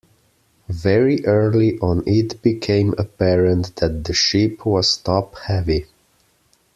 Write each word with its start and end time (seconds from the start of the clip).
Very 0.69 1.23
early 1.27 1.77
on 1.77 2.01
it 2.07 2.41
became 2.41 2.95
apparent 2.97 3.75
that 3.75 4.03
the 4.03 4.13
ship 4.15 4.65
was 4.65 4.97
top 4.97 5.35
heavy. 5.45 5.85